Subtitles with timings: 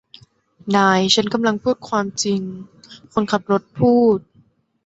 [0.75, 2.41] นายฉันกำลังพูดความจริง
[3.13, 4.17] คนขับรถพูด